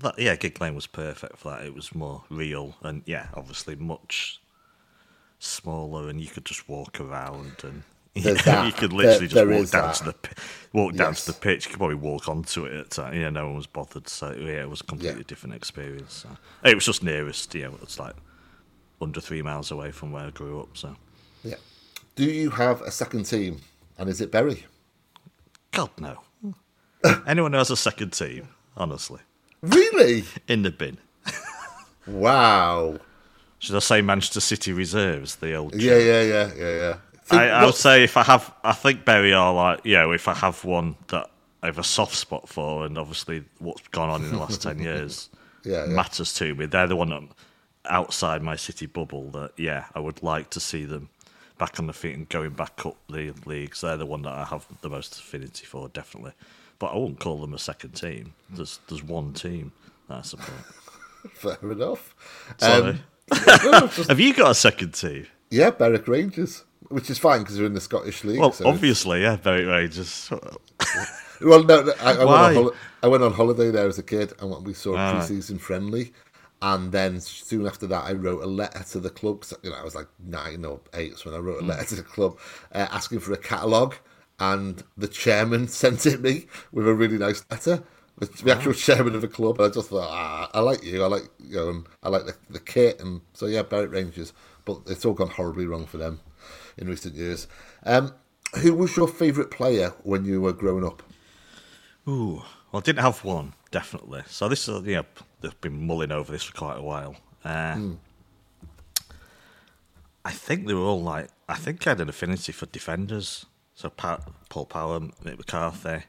that, 0.00 0.18
yeah, 0.18 0.36
Gigg 0.36 0.60
Lane 0.60 0.74
was 0.74 0.86
perfect 0.86 1.38
for 1.38 1.50
that. 1.50 1.64
It 1.64 1.74
was 1.74 1.94
more 1.94 2.24
real 2.30 2.76
and 2.82 3.02
yeah, 3.06 3.28
obviously 3.34 3.76
much 3.76 4.40
smaller, 5.38 6.08
and 6.08 6.20
you 6.20 6.28
could 6.28 6.44
just 6.44 6.68
walk 6.68 7.00
around 7.00 7.56
and. 7.62 7.82
Yeah, 8.14 8.66
you 8.66 8.72
could 8.72 8.92
literally 8.92 9.28
there, 9.28 9.46
just 9.46 9.46
walk 9.46 9.70
down 9.70 9.88
that. 9.88 9.94
to 9.94 10.04
the 10.04 10.14
walk 10.72 10.94
down 10.94 11.10
yes. 11.10 11.24
to 11.24 11.32
the 11.32 11.38
pitch. 11.38 11.66
You 11.66 11.70
could 11.70 11.78
probably 11.78 11.96
walk 11.96 12.28
onto 12.28 12.64
it 12.64 12.72
at 12.72 12.90
time. 12.90 13.14
Yeah, 13.14 13.30
no 13.30 13.46
one 13.46 13.56
was 13.56 13.66
bothered. 13.66 14.08
So 14.08 14.32
yeah, 14.32 14.62
it 14.62 14.68
was 14.68 14.80
a 14.80 14.84
completely 14.84 15.18
yeah. 15.20 15.24
different 15.28 15.54
experience. 15.54 16.14
So. 16.14 16.28
It 16.68 16.74
was 16.74 16.84
just 16.84 17.02
nearest. 17.02 17.54
You 17.54 17.64
know, 17.64 17.78
it's 17.82 17.98
like 17.98 18.14
under 19.00 19.20
three 19.20 19.42
miles 19.42 19.70
away 19.70 19.92
from 19.92 20.10
where 20.10 20.24
I 20.24 20.30
grew 20.30 20.60
up. 20.60 20.76
So 20.76 20.96
yeah. 21.44 21.56
Do 22.16 22.24
you 22.24 22.50
have 22.50 22.82
a 22.82 22.90
second 22.90 23.24
team, 23.24 23.60
and 23.98 24.08
is 24.08 24.20
it 24.20 24.32
Bury? 24.32 24.64
God 25.70 25.90
no. 25.98 26.18
Anyone 27.26 27.52
who 27.52 27.58
has 27.58 27.70
a 27.70 27.76
second 27.76 28.12
team, 28.12 28.48
honestly. 28.76 29.20
Really? 29.62 30.24
In 30.48 30.62
the 30.62 30.70
bin. 30.70 30.98
wow. 32.06 32.98
Should 33.60 33.76
I 33.76 33.80
say 33.80 34.02
Manchester 34.02 34.40
City 34.40 34.72
reserves? 34.72 35.36
The 35.36 35.54
old. 35.54 35.74
Yeah, 35.74 35.98
yeah, 35.98 36.22
yeah, 36.22 36.50
yeah, 36.56 36.76
yeah. 36.76 36.96
I, 37.30 37.48
I 37.48 37.64
would 37.64 37.74
say 37.74 38.04
if 38.04 38.16
I 38.16 38.22
have, 38.24 38.52
I 38.64 38.72
think 38.72 39.04
Bury 39.04 39.32
are 39.32 39.52
like, 39.52 39.84
you 39.84 39.94
know, 39.94 40.12
if 40.12 40.28
I 40.28 40.34
have 40.34 40.64
one 40.64 40.96
that 41.08 41.30
I 41.62 41.66
have 41.66 41.78
a 41.78 41.84
soft 41.84 42.14
spot 42.14 42.48
for, 42.48 42.84
and 42.86 42.96
obviously 42.96 43.44
what's 43.58 43.86
gone 43.88 44.08
on 44.08 44.24
in 44.24 44.30
the 44.30 44.38
last 44.38 44.62
10 44.62 44.78
years 44.78 45.28
yeah, 45.64 45.84
yeah. 45.84 45.92
matters 45.92 46.32
to 46.34 46.54
me. 46.54 46.66
They're 46.66 46.86
the 46.86 46.96
one 46.96 47.28
outside 47.86 48.42
my 48.42 48.56
city 48.56 48.86
bubble 48.86 49.30
that, 49.30 49.52
yeah, 49.56 49.86
I 49.94 50.00
would 50.00 50.22
like 50.22 50.50
to 50.50 50.60
see 50.60 50.84
them 50.84 51.08
back 51.58 51.78
on 51.78 51.86
the 51.86 51.92
feet 51.92 52.16
and 52.16 52.28
going 52.28 52.50
back 52.50 52.86
up 52.86 52.96
the 53.08 53.32
leagues. 53.44 53.80
They're 53.80 53.96
the 53.96 54.06
one 54.06 54.22
that 54.22 54.32
I 54.32 54.44
have 54.44 54.66
the 54.80 54.88
most 54.88 55.18
affinity 55.18 55.66
for, 55.66 55.88
definitely 55.88 56.32
but 56.78 56.92
I 56.92 56.96
wouldn't 56.96 57.20
call 57.20 57.40
them 57.40 57.54
a 57.54 57.58
second 57.58 57.92
team. 57.92 58.34
There's 58.50 58.80
there's 58.88 59.02
one 59.02 59.32
team. 59.32 59.72
that 60.08 60.18
I 60.18 60.22
support. 60.22 60.50
Fair 61.32 61.72
enough. 61.72 62.14
Um, 62.60 63.00
have 63.32 64.20
you 64.20 64.32
got 64.32 64.52
a 64.52 64.54
second 64.54 64.94
team? 64.94 65.26
Yeah, 65.50 65.70
Berwick 65.70 66.06
Rangers, 66.06 66.64
which 66.88 67.10
is 67.10 67.18
fine 67.18 67.40
because 67.40 67.56
they're 67.56 67.66
in 67.66 67.74
the 67.74 67.80
Scottish 67.80 68.24
League. 68.24 68.40
Well, 68.40 68.52
so 68.52 68.66
obviously, 68.66 69.22
yeah, 69.22 69.36
Berwick 69.36 69.66
Rangers. 69.66 70.30
well, 71.40 71.62
no, 71.64 71.82
no 71.82 71.92
I, 72.00 72.12
I, 72.12 72.24
went 72.24 72.56
on 72.58 72.70
I, 73.02 73.06
went 73.08 73.22
on 73.22 73.32
holiday 73.32 73.70
there 73.70 73.86
as 73.86 73.98
a 73.98 74.02
kid, 74.02 74.32
and 74.40 74.66
we 74.66 74.74
saw 74.74 74.94
a 74.94 75.12
pre-season 75.14 75.58
friendly. 75.58 76.12
And 76.60 76.90
then 76.90 77.20
soon 77.20 77.66
after 77.66 77.86
that, 77.86 78.04
I 78.04 78.12
wrote 78.12 78.42
a 78.42 78.46
letter 78.46 78.82
to 78.90 79.00
the 79.00 79.10
club. 79.10 79.44
You 79.62 79.70
know, 79.70 79.76
I 79.76 79.84
was 79.84 79.94
like 79.94 80.08
nine 80.18 80.64
or 80.64 80.80
eight 80.94 81.16
so 81.16 81.30
when 81.30 81.38
I 81.38 81.42
wrote 81.42 81.58
a 81.58 81.60
hmm. 81.60 81.68
letter 81.68 81.84
to 81.84 81.96
the 81.96 82.02
club 82.02 82.38
uh, 82.72 82.88
asking 82.90 83.20
for 83.20 83.32
a 83.32 83.36
catalogue 83.36 83.94
and 84.40 84.82
the 84.96 85.08
chairman 85.08 85.68
sent 85.68 86.06
it 86.06 86.20
me 86.20 86.46
with 86.72 86.88
a 86.88 86.94
really 86.94 87.18
nice 87.18 87.44
letter. 87.50 87.82
The, 88.18 88.26
the 88.42 88.52
actual 88.52 88.72
chairman 88.72 89.14
of 89.14 89.20
the 89.20 89.28
club, 89.28 89.60
and 89.60 89.70
I 89.70 89.72
just 89.72 89.90
thought, 89.90 90.08
ah, 90.10 90.50
I 90.52 90.58
like 90.58 90.82
you, 90.82 91.04
I 91.04 91.06
like 91.06 91.28
you 91.38 91.54
know, 91.54 91.68
and 91.68 91.86
I 92.02 92.08
like 92.08 92.26
the, 92.26 92.34
the 92.50 92.58
kit, 92.58 93.00
and 93.00 93.20
so 93.32 93.46
yeah, 93.46 93.62
Berwick 93.62 93.92
Rangers. 93.92 94.32
But 94.64 94.80
it's 94.86 95.04
all 95.04 95.14
gone 95.14 95.30
horribly 95.30 95.66
wrong 95.66 95.86
for 95.86 95.98
them 95.98 96.20
in 96.78 96.88
recent 96.88 97.14
years. 97.14 97.46
Um, 97.84 98.14
who 98.62 98.74
was 98.74 98.96
your 98.96 99.08
favourite 99.08 99.50
player 99.50 99.92
when 100.02 100.24
you 100.24 100.40
were 100.40 100.52
growing 100.52 100.84
up? 100.84 101.02
Ooh, 102.08 102.42
well, 102.72 102.80
I 102.80 102.80
didn't 102.80 103.02
have 103.02 103.24
one 103.24 103.52
definitely. 103.70 104.22
So 104.26 104.48
this 104.48 104.68
is 104.68 104.86
you 104.86 104.96
know, 104.96 105.04
they've 105.40 105.60
been 105.60 105.86
mulling 105.86 106.12
over 106.12 106.32
this 106.32 106.44
for 106.44 106.56
quite 106.56 106.78
a 106.78 106.82
while. 106.82 107.16
Uh, 107.44 107.74
mm. 107.74 107.96
I 110.24 110.32
think 110.32 110.66
they 110.66 110.74
were 110.74 110.80
all 110.80 111.02
like, 111.02 111.28
I 111.48 111.54
think 111.54 111.86
I 111.86 111.90
had 111.90 112.00
an 112.00 112.08
affinity 112.08 112.52
for 112.52 112.66
defenders. 112.66 113.46
So 113.74 113.88
pa- 113.88 114.24
Paul 114.48 114.66
Power, 114.66 115.00
Mick 115.00 115.38
McCarthy, 115.38 116.04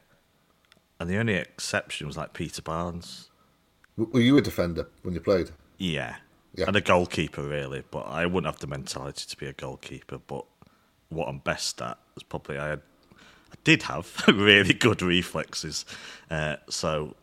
and 0.98 1.08
the 1.08 1.16
only 1.16 1.34
exception 1.34 2.06
was 2.06 2.16
like 2.16 2.32
Peter 2.32 2.60
Barnes. 2.60 3.30
Were 3.96 4.20
you 4.20 4.36
a 4.36 4.42
defender 4.42 4.88
when 5.02 5.14
you 5.14 5.20
played? 5.20 5.50
Yeah, 5.78 6.16
yeah. 6.54 6.66
and 6.66 6.76
a 6.76 6.80
goalkeeper 6.80 7.42
really, 7.42 7.84
but 7.90 8.00
I 8.00 8.26
wouldn't 8.26 8.52
have 8.52 8.60
the 8.60 8.66
mentality 8.66 9.24
to 9.28 9.36
be 9.36 9.46
a 9.46 9.52
goalkeeper. 9.52 10.18
But 10.18 10.44
what 11.10 11.28
I'm 11.28 11.38
best 11.38 11.80
at. 11.82 11.98
is 12.16 12.22
probably 12.22 12.58
I 12.58 12.68
had, 12.70 12.80
I 13.52 13.56
did 13.64 13.82
have 13.84 14.22
really 14.28 14.72
good 14.74 15.02
reflexes, 15.02 15.84
uh, 16.30 16.56
so 16.68 17.14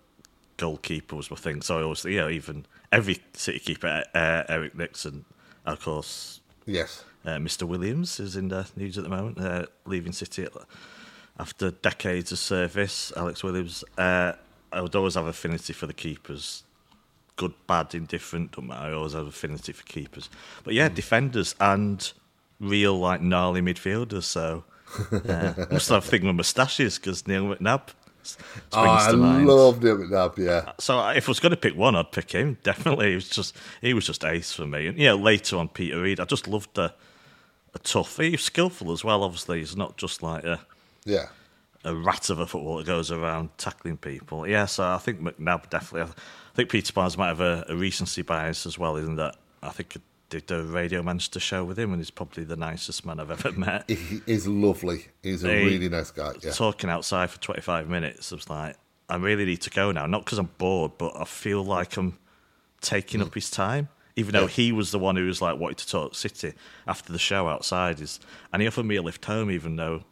goalkeeper 0.58 1.16
was 1.16 1.30
my 1.32 1.38
thing. 1.38 1.62
So 1.62 1.80
I 1.80 1.84
always, 1.84 2.04
you 2.06 2.18
know, 2.18 2.30
even 2.30 2.66
every 2.92 3.20
City 3.34 3.60
keeper, 3.60 4.04
uh, 4.14 4.44
Eric 4.50 4.76
Nixon, 4.76 5.26
of 5.66 5.82
course, 5.82 6.40
Yes. 6.66 7.04
uh, 7.26 7.32
Mr. 7.38 7.64
Williams 7.64 8.20
is 8.20 8.36
in 8.36 8.48
the 8.50 8.68
news 8.76 8.98
at 8.98 9.04
the 9.04 9.10
moment, 9.10 9.40
uh, 9.40 9.66
leaving 9.86 10.12
City 10.14 10.48
after 11.40 11.72
decades 11.72 12.32
of 12.32 12.40
service. 12.40 13.12
Alex 13.16 13.44
Williams. 13.44 13.84
Uh, 13.98 14.34
I 14.72 14.82
would 14.82 14.96
always 14.96 15.16
have 15.16 15.28
affinity 15.28 15.72
for 15.74 15.88
the 15.88 15.94
keepers. 15.94 16.64
Good, 17.38 17.54
bad, 17.68 17.94
indifferent. 17.96 18.52
Don't 18.54 18.68
matter. 18.68 18.88
I 18.88 18.94
always 18.94 19.14
have 19.14 19.28
affinity 19.28 19.72
for 19.72 19.84
keepers. 19.86 20.30
But 20.64 20.74
yeah, 20.74 20.90
defenders 20.90 21.56
and 21.62 22.12
real 22.60 22.98
like 22.98 23.22
gnarly 23.22 23.62
midfielders. 23.62 24.24
So 24.24 24.64
uh, 25.12 25.66
must 25.72 25.90
have 25.90 26.06
a 26.06 26.08
thing 26.08 26.26
with 26.26 26.36
moustaches 26.36 26.98
because 26.98 27.28
Neil 27.28 27.44
McNab 27.44 27.90
Oh, 28.74 28.82
I 28.84 29.12
love 29.12 29.82
Neil 29.82 29.98
McNab, 29.98 30.38
yeah. 30.38 30.74
So 30.80 31.08
if 31.10 31.28
I 31.28 31.32
was 31.32 31.40
going 31.40 31.52
to 31.52 31.58
pick 31.58 31.76
one, 31.76 31.96
I'd 31.96 32.12
pick 32.12 32.32
him. 32.32 32.58
Definitely, 32.64 33.10
he 33.10 33.16
was 33.16 33.30
just 33.30 33.56
he 33.82 33.94
was 33.94 34.06
just 34.06 34.26
ace 34.26 34.52
for 34.52 34.66
me. 34.66 34.88
And 34.88 34.98
yeah, 34.98 35.14
later 35.14 35.58
on, 35.58 35.70
Peter 35.70 36.02
Reid, 36.02 36.20
I 36.20 36.26
just 36.26 36.48
loved 36.48 36.74
the 36.74 36.94
a 37.74 37.80
tough. 37.80 38.18
He 38.18 38.32
was 38.32 38.42
skillful 38.44 38.92
as 38.92 39.04
well. 39.04 39.24
Obviously, 39.24 39.60
he's 39.60 39.78
not 39.78 39.98
just 39.98 40.24
like 40.24 40.44
a 40.44 40.60
Yeah. 41.06 41.28
a 41.86 41.96
rat 41.96 42.30
of 42.30 42.40
a 42.40 42.48
footballer 42.48 42.84
that 42.84 42.88
goes 42.88 43.12
around 43.12 43.58
tackling 43.58 43.98
people. 43.98 44.48
Yeah, 44.48 44.66
so 44.66 44.86
I 44.86 44.98
think 44.98 45.22
McNab 45.22 45.70
definitely. 45.70 46.12
I 46.12 46.56
think 46.56 46.70
Peter 46.70 46.92
Barnes 46.92 47.18
might 47.18 47.28
have 47.28 47.42
a, 47.42 47.66
a 47.70 47.76
recency 47.76 48.24
bias 48.24 48.66
as 48.66 48.78
well, 48.78 48.98
isn't 48.98 49.16
that? 49.16 49.36
I 49.62 49.70
think 49.70 49.96
did 50.30 50.50
a 50.52 50.64
Radio 50.64 51.02
Manchester 51.04 51.40
show 51.40 51.64
with 51.64 51.80
him, 51.80 51.92
and 51.92 52.00
he's 52.02 52.12
probably 52.12 52.44
the 52.44 52.56
nicest 52.58 53.06
man 53.06 53.20
I've 53.20 53.32
ever 53.32 53.52
met. 53.58 53.90
He 53.90 54.22
is 54.28 54.48
lovely. 54.48 55.06
He's 55.24 55.44
a 55.44 55.50
He- 55.50 55.66
really 55.66 55.90
nice 55.90 56.12
guy. 56.12 56.34
Yeah. 56.42 56.52
talking 56.52 56.90
outside 56.90 57.30
for 57.30 57.40
25 57.40 57.88
minutes. 57.90 58.32
I 58.32 58.36
was 58.36 58.50
like, 58.50 58.76
I 59.10 59.16
really 59.16 59.46
need 59.46 59.62
to 59.62 59.70
go 59.70 59.92
now. 59.92 60.06
Not 60.06 60.26
because 60.26 60.38
I'm 60.38 60.50
bored, 60.58 60.92
but 60.98 61.14
I 61.16 61.24
feel 61.24 61.64
like 61.64 61.96
I'm 61.98 62.18
taking 62.82 63.22
up 63.22 63.34
his 63.34 63.50
time. 63.50 63.90
Even 64.16 64.34
though 64.34 64.42
Yeah. 64.42 64.48
he 64.48 64.72
was 64.72 64.92
the 64.92 65.00
one 65.00 65.16
who 65.16 65.26
was 65.28 65.42
like 65.42 65.60
wanting 65.60 65.76
to 65.76 65.88
talk 65.88 66.16
City 66.16 66.54
after 66.88 67.14
the 67.14 67.20
show 67.20 67.48
outside, 67.48 68.02
is 68.02 68.20
and 68.52 68.62
he 68.62 68.68
offered 68.68 68.86
me 68.86 68.96
a 68.96 69.02
lift 69.02 69.24
home, 69.26 69.52
even 69.52 69.76
though 69.76 70.04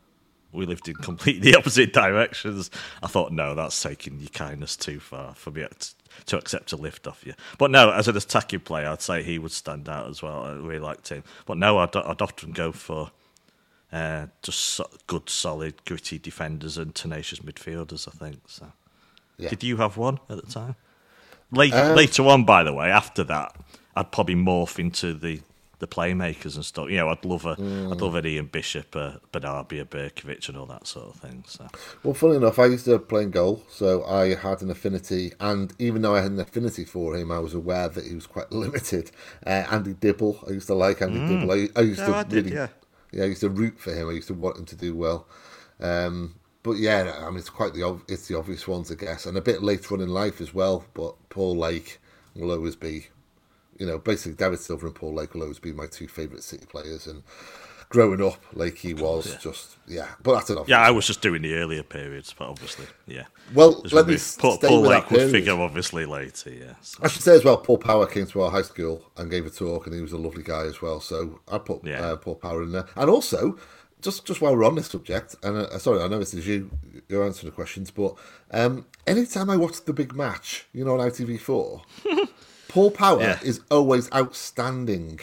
we 0.52 0.66
lived 0.68 0.88
in 0.88 0.94
completely 1.02 1.56
opposite 1.56 1.92
directions. 1.92 2.70
I 3.04 3.08
thought, 3.08 3.32
no, 3.34 3.56
that's 3.56 3.82
taking 3.82 4.20
your 4.20 4.30
kindness 4.30 4.78
too 4.78 5.00
far 5.00 5.34
for 5.34 5.50
me 5.52 5.66
to, 5.68 5.94
to 6.28 6.38
accept 6.38 6.72
a 6.72 6.76
lift 6.76 7.08
off 7.08 7.26
you. 7.26 7.34
But 7.58 7.72
no, 7.72 7.92
as 7.92 8.08
an 8.08 8.18
attacking 8.18 8.62
player, 8.62 8.88
I'd 8.90 9.02
say 9.02 9.24
he 9.24 9.40
would 9.40 9.52
stand 9.52 9.88
out 9.90 10.10
as 10.10 10.22
well. 10.22 10.44
I 10.44 10.52
really 10.54 10.80
liked 10.80 11.10
him. 11.10 11.24
But 11.46 11.58
no, 11.58 11.78
I'd, 11.80 11.96
I'd 11.96 12.22
often 12.22 12.52
go 12.52 12.72
for 12.72 13.12
uh, 13.92 14.28
just 14.42 14.60
so, 14.60 14.90
good, 15.08 15.30
solid, 15.30 15.84
gritty 15.86 16.18
defenders 16.20 16.78
and 16.78 16.94
tenacious 16.94 17.40
midfielders. 17.40 18.08
I 18.08 18.12
think 18.12 18.42
so. 18.48 18.72
Yeah. 19.38 19.50
Did 19.50 19.64
you 19.64 19.78
have 19.78 19.98
one 19.98 20.20
at 20.30 20.44
the 20.44 20.52
time? 20.52 20.76
Later, 21.52 21.78
Um, 21.78 21.96
later 21.96 22.24
on, 22.28 22.44
by 22.46 22.64
the 22.64 22.74
way, 22.74 22.90
after 22.90 23.24
that, 23.26 23.56
I'd 23.96 24.12
probably 24.12 24.36
morph 24.36 24.80
into 24.80 25.14
the, 25.14 25.42
the 25.80 25.88
playmakers 25.88 26.56
and 26.56 26.66
stuff. 26.66 26.90
You 26.90 26.98
know, 26.98 27.10
I'd 27.10 27.26
love 27.26 27.46
a, 27.46 27.58
Mm. 27.58 27.90
would 27.90 28.02
love 28.02 28.16
an 28.16 28.26
Ian 28.26 28.48
Bishop, 28.48 28.96
a 28.96 29.20
Benarbia, 29.34 29.82
a 29.82 29.86
Berkovic, 29.86 30.48
and 30.50 30.58
all 30.58 30.66
that 30.68 30.88
sort 30.88 31.08
of 31.10 31.16
thing. 31.18 31.44
So 31.48 31.70
Well, 32.04 32.14
funny 32.14 32.36
enough, 32.38 32.60
I 32.60 32.66
used 32.68 32.86
to 32.86 33.00
play 33.00 33.24
in 33.24 33.32
goal, 33.32 33.64
so 33.70 34.04
I 34.06 34.36
had 34.36 34.62
an 34.62 34.70
affinity, 34.70 35.34
and 35.40 35.74
even 35.80 36.02
though 36.02 36.16
I 36.16 36.22
had 36.22 36.32
an 36.32 36.40
affinity 36.40 36.86
for 36.86 37.16
him, 37.16 37.32
I 37.32 37.40
was 37.40 37.54
aware 37.54 37.90
that 37.90 38.06
he 38.06 38.16
was 38.16 38.28
quite 38.28 38.52
limited. 38.54 39.12
Uh, 39.46 39.66
Andy 39.72 39.94
Dibble, 39.94 40.40
I 40.48 40.52
used 40.52 40.68
to 40.68 40.76
like 40.76 41.02
Andy 41.02 41.22
Dibble. 41.22 41.52
I, 41.52 41.68
I 41.76 41.82
used 41.82 42.06
Yeah, 42.06 42.06
to 42.06 42.20
I 42.20 42.24
did, 42.24 42.50
really, 42.50 42.52
yeah. 42.52 42.68
I 43.14 43.26
used 43.26 43.42
to 43.42 43.50
root 43.50 43.80
for 43.80 43.94
him. 43.94 44.10
I 44.10 44.14
used 44.14 44.28
to 44.28 44.34
want 44.34 44.58
him 44.58 44.66
to 44.66 44.76
do 44.76 44.96
well. 44.96 45.28
Um, 45.80 46.36
but 46.64 46.78
yeah, 46.78 47.14
I 47.22 47.30
mean, 47.30 47.38
it's 47.40 47.50
quite 47.50 47.74
the 47.74 48.02
it's 48.08 48.28
the 48.28 48.38
obvious 48.38 48.68
ones, 48.68 48.92
I 48.92 48.96
guess, 48.96 49.26
and 49.26 49.38
a 49.38 49.42
bit 49.42 49.64
later 49.64 49.94
on 49.94 50.02
in 50.02 50.10
life 50.10 50.42
as 50.42 50.54
well. 50.54 50.86
But 50.94 51.16
Paul 51.30 51.58
Lake 51.58 52.00
will 52.36 52.52
always 52.52 52.76
be, 52.76 53.08
you 53.78 53.86
know, 53.86 53.98
basically 53.98 54.34
David 54.38 54.60
Silva 54.60 54.88
and 54.88 54.96
Paul 54.96 55.14
Lake 55.16 55.34
will 55.34 55.44
always 55.44 55.60
be 55.60 55.72
my 55.74 55.88
two 55.88 56.08
favourite 56.08 56.44
City 56.44 56.66
players. 56.66 57.08
And 57.08 57.24
growing 57.90 58.22
up, 58.22 58.42
like 58.54 58.78
he 58.78 58.94
was, 58.94 59.36
just 59.42 59.78
yeah. 59.88 60.08
But 60.24 60.34
that's 60.36 60.50
obvious 60.52 60.68
yeah, 60.70 60.82
I 60.82 60.92
was 60.92 61.06
just 61.08 61.22
doing 61.22 61.42
the 61.42 61.56
earlier 61.56 61.84
periods, 61.84 62.34
but 62.38 62.50
obviously, 62.50 62.86
yeah. 63.08 63.24
Well, 63.54 63.82
There's 63.82 63.94
let 63.94 64.08
me 64.08 64.18
Paul, 64.40 64.58
Paul 64.58 64.82
Lake 64.82 65.10
would 65.12 65.32
figure 65.32 65.54
obviously 65.54 66.06
later. 66.06 66.52
Yeah. 66.52 66.74
So, 66.82 67.00
I 67.04 67.08
should 67.08 67.22
say 67.22 67.36
as 67.36 67.44
well, 67.46 67.58
Paul 67.58 67.78
Power 67.78 68.06
came 68.08 68.26
to 68.28 68.42
our 68.42 68.52
high 68.52 68.64
school 68.64 69.04
and 69.18 69.30
gave 69.30 69.46
a 69.46 69.50
talk, 69.50 69.86
and 69.86 69.96
he 69.96 70.02
was 70.02 70.14
a 70.14 70.18
lovely 70.18 70.44
guy 70.44 70.66
as 70.66 70.82
well. 70.82 71.00
So 71.00 71.40
I 71.52 71.58
put 71.60 71.86
Yeah. 71.86 72.02
uh, 72.02 72.16
Paul 72.18 72.36
Power 72.36 72.64
in 72.64 72.72
there, 72.72 72.86
and 72.96 73.10
also 73.10 73.58
just 74.02 74.26
just 74.26 74.42
while 74.42 74.56
we're 74.56 74.66
on 74.66 74.76
this 74.76 74.88
subject, 74.88 75.36
and 75.44 75.58
uh, 75.58 75.78
sorry, 75.80 76.02
I 76.02 76.08
know 76.08 76.20
this 76.20 76.34
is 76.34 76.48
you 76.48 76.72
you're 77.08 77.24
answering 77.24 77.50
the 77.52 77.56
questions, 77.56 77.92
but 77.92 78.16
um, 78.52 78.86
anytime 79.08 79.50
I 79.50 79.58
watch 79.58 79.84
the 79.86 79.94
big 79.94 80.16
match, 80.16 80.66
you 80.74 80.86
know, 80.86 81.00
on 81.00 81.10
ITV4, 81.10 81.82
Paul 82.76 82.92
Power 82.92 83.22
Yeah. 83.22 83.40
is 83.42 83.62
always 83.72 84.12
outstanding, 84.14 85.22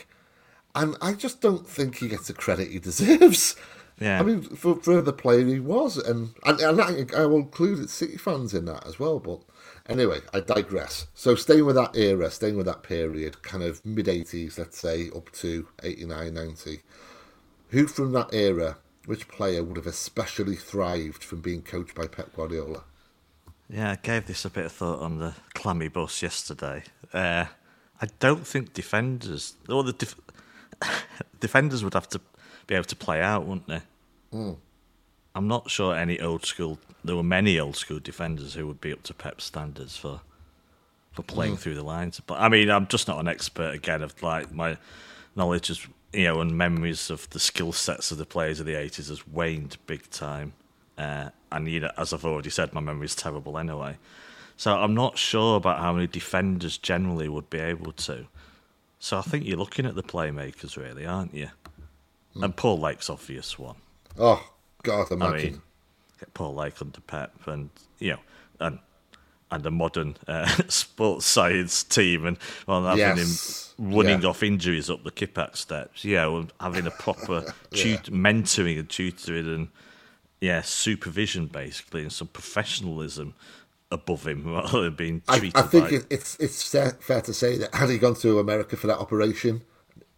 and 0.74 0.96
I 1.02 1.12
just 1.12 1.42
don't 1.42 1.68
think 1.68 1.96
he 1.98 2.08
gets 2.08 2.28
the 2.28 2.32
credit 2.32 2.70
he 2.70 2.78
deserves. 2.78 3.56
Yeah. 4.00 4.18
I 4.18 4.22
mean, 4.22 4.40
for, 4.40 4.76
for 4.76 5.02
the 5.02 5.12
player 5.12 5.44
he 5.44 5.60
was, 5.60 5.98
and 5.98 6.30
and, 6.46 6.58
and 6.60 6.80
I, 6.80 7.04
I 7.22 7.26
will 7.26 7.36
include 7.40 7.90
City 7.90 8.16
fans 8.16 8.54
in 8.54 8.64
that 8.64 8.86
as 8.86 8.98
well. 8.98 9.18
But 9.20 9.40
anyway, 9.86 10.20
I 10.32 10.40
digress. 10.40 11.08
So 11.14 11.34
staying 11.34 11.66
with 11.66 11.76
that 11.76 11.94
era, 11.94 12.30
staying 12.30 12.56
with 12.56 12.64
that 12.66 12.82
period, 12.82 13.42
kind 13.42 13.62
of 13.62 13.84
mid 13.84 14.06
'80s, 14.06 14.56
let's 14.58 14.78
say 14.80 15.10
up 15.14 15.30
to 15.32 15.68
89, 15.82 16.32
90. 16.32 16.80
Who 17.68 17.86
from 17.86 18.12
that 18.12 18.32
era, 18.32 18.78
which 19.04 19.28
player 19.28 19.62
would 19.62 19.76
have 19.76 19.86
especially 19.86 20.56
thrived 20.56 21.22
from 21.22 21.42
being 21.42 21.60
coached 21.60 21.94
by 21.94 22.06
Pep 22.06 22.34
Guardiola? 22.34 22.84
Yeah, 23.72 23.92
I 23.92 23.96
gave 23.96 24.26
this 24.26 24.44
a 24.44 24.50
bit 24.50 24.66
of 24.66 24.72
thought 24.72 25.00
on 25.00 25.18
the 25.18 25.32
clammy 25.54 25.88
bus 25.88 26.22
yesterday. 26.22 26.84
Uh, 27.12 27.46
I 28.00 28.06
don't 28.20 28.46
think 28.46 28.74
defenders, 28.74 29.54
or 29.66 29.82
the 29.82 29.94
def- 29.94 30.20
defenders 31.40 31.82
would 31.82 31.94
have 31.94 32.08
to 32.10 32.20
be 32.66 32.74
able 32.74 32.84
to 32.84 32.96
play 32.96 33.22
out, 33.22 33.46
wouldn't 33.46 33.68
they? 33.68 33.80
I'm 35.34 35.48
not 35.48 35.70
sure 35.70 35.96
any 35.96 36.20
old 36.20 36.44
school. 36.44 36.78
There 37.02 37.16
were 37.16 37.22
many 37.22 37.58
old 37.58 37.76
school 37.76 37.98
defenders 37.98 38.52
who 38.54 38.66
would 38.66 38.80
be 38.80 38.92
up 38.92 39.02
to 39.04 39.14
Pep's 39.14 39.44
standards 39.44 39.96
for 39.96 40.20
for 41.12 41.22
playing 41.22 41.56
through 41.58 41.74
the 41.74 41.82
lines. 41.82 42.20
But 42.20 42.40
I 42.40 42.48
mean, 42.48 42.70
I'm 42.70 42.86
just 42.86 43.08
not 43.08 43.18
an 43.20 43.28
expert 43.28 43.74
again 43.74 44.02
of 44.02 44.22
like 44.22 44.52
my 44.52 44.76
knowledge 45.34 45.70
is 45.70 45.86
you 46.12 46.24
know 46.24 46.40
and 46.40 46.56
memories 46.56 47.10
of 47.10 47.28
the 47.30 47.40
skill 47.40 47.72
sets 47.72 48.10
of 48.10 48.18
the 48.18 48.26
players 48.26 48.60
of 48.60 48.66
the 48.66 48.74
80s 48.74 49.08
has 49.08 49.26
waned 49.26 49.78
big 49.86 50.10
time. 50.10 50.52
Uh, 50.98 51.30
and 51.50 51.68
you 51.68 51.80
know, 51.80 51.90
as 51.96 52.12
I've 52.12 52.24
already 52.24 52.50
said, 52.50 52.72
my 52.72 52.80
memory 52.80 53.06
is 53.06 53.14
terrible 53.14 53.58
anyway. 53.58 53.96
So 54.56 54.74
I'm 54.76 54.94
not 54.94 55.18
sure 55.18 55.56
about 55.56 55.78
how 55.80 55.92
many 55.92 56.06
defenders 56.06 56.76
generally 56.78 57.28
would 57.28 57.48
be 57.50 57.58
able 57.58 57.92
to. 57.92 58.26
So 58.98 59.18
I 59.18 59.22
think 59.22 59.44
you're 59.44 59.58
looking 59.58 59.86
at 59.86 59.94
the 59.96 60.02
playmakers, 60.02 60.76
really, 60.76 61.04
aren't 61.06 61.34
you? 61.34 61.48
And 62.34 62.54
Paul 62.56 62.78
Lake's 62.78 63.10
obvious 63.10 63.58
one. 63.58 63.76
Oh 64.18 64.42
God, 64.82 65.08
I 65.10 65.14
imagine. 65.14 65.52
mean, 65.52 65.62
get 66.20 66.32
Paul 66.34 66.54
Lake 66.54 66.80
under 66.80 67.00
Pep, 67.00 67.34
and 67.46 67.70
you 67.98 68.12
know, 68.12 68.18
and 68.60 68.78
and 69.50 69.66
a 69.66 69.70
modern 69.70 70.16
uh, 70.28 70.46
sports 70.68 71.26
science 71.26 71.82
team, 71.84 72.24
and 72.26 72.38
well, 72.66 72.84
having 72.84 72.98
Yes. 73.18 73.74
him 73.78 73.92
running 73.92 74.22
Yeah. 74.22 74.28
off 74.28 74.42
injuries 74.42 74.88
up 74.88 75.02
the 75.04 75.10
Kippax 75.10 75.56
steps, 75.58 76.04
yeah, 76.04 76.26
and 76.28 76.52
having 76.60 76.86
a 76.86 76.90
proper 76.90 77.40
tut- 77.70 78.04
mentoring 78.10 78.78
and 78.78 78.88
tutoring 78.88 79.46
and 79.46 79.68
yeah, 80.42 80.60
supervision 80.62 81.46
basically, 81.46 82.02
and 82.02 82.12
some 82.12 82.26
professionalism 82.26 83.34
above 83.92 84.26
him 84.26 84.44
rather 84.52 84.82
than 84.82 84.94
being 84.94 85.22
I, 85.28 85.38
treated 85.38 85.56
I 85.56 85.62
think 85.62 85.84
like 85.84 85.92
it, 85.92 86.06
it's 86.10 86.36
it's 86.40 86.68
fair, 86.68 86.90
fair 87.00 87.20
to 87.22 87.32
say 87.32 87.56
that 87.58 87.72
had 87.74 87.88
he 87.90 87.98
gone 87.98 88.16
to 88.16 88.40
America 88.40 88.76
for 88.76 88.88
that 88.88 88.98
operation 88.98 89.62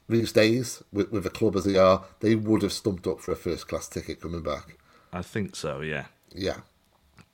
these 0.08 0.32
days 0.32 0.82
with, 0.92 1.12
with 1.12 1.26
a 1.26 1.30
club 1.30 1.56
as 1.56 1.64
they 1.64 1.76
are, 1.76 2.04
they 2.20 2.34
would 2.34 2.62
have 2.62 2.72
stumped 2.72 3.06
up 3.06 3.20
for 3.20 3.32
a 3.32 3.36
first 3.36 3.68
class 3.68 3.86
ticket 3.86 4.20
coming 4.20 4.42
back. 4.42 4.78
I 5.12 5.20
think 5.22 5.56
so, 5.56 5.80
yeah. 5.82 6.06
Yeah, 6.34 6.56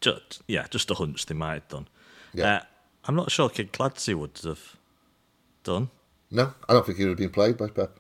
Just, 0.01 0.43
yeah, 0.47 0.67
just 0.69 0.91
a 0.91 0.95
hunch 0.95 1.27
they 1.27 1.35
might 1.35 1.55
have 1.55 1.69
done. 1.69 1.89
Yeah. 2.35 2.57
Uh, 2.57 2.61
I'm 3.07 3.17
not 3.17 3.31
sure 3.31 3.49
Kid 3.49 3.73
Clancy 3.73 4.15
would 4.15 4.39
have 4.45 4.77
done. 5.65 5.91
no, 6.31 6.55
I 6.69 6.73
don't 6.75 6.85
think 6.85 6.99
he 6.99 7.05
would 7.05 7.11
have 7.11 7.19
been 7.19 7.31
played 7.31 7.57
by 7.57 7.69
Pep. 7.69 7.99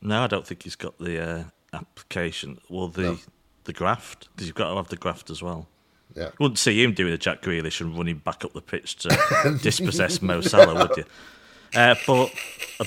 No, 0.00 0.22
I 0.22 0.26
don't 0.26 0.46
think 0.46 0.62
he's 0.62 0.76
got 0.76 0.98
the 0.98 1.22
uh, 1.22 1.44
application. 1.72 2.58
Well, 2.70 2.88
the 2.88 3.02
No. 3.02 3.18
The 3.64 3.72
graft 3.72 4.28
because 4.34 4.46
you've 4.46 4.56
got 4.56 4.70
to 4.70 4.76
have 4.76 4.88
the 4.88 4.96
graft 4.96 5.30
as 5.30 5.42
well. 5.42 5.68
Yeah, 6.16 6.24
You 6.24 6.32
wouldn't 6.40 6.58
see 6.58 6.82
him 6.82 6.92
doing 6.92 7.12
a 7.12 7.18
Jack 7.18 7.40
Grealish 7.42 7.80
and 7.80 7.96
running 7.96 8.16
back 8.18 8.44
up 8.44 8.52
the 8.52 8.60
pitch 8.62 8.96
to 8.96 9.58
dispossess 9.62 10.20
Mo 10.20 10.40
Salah, 10.40 10.74
would 10.88 10.96
you? 10.96 11.04
Uh, 11.72 11.94